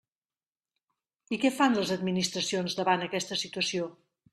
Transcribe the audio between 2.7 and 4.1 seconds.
davant aquesta situació?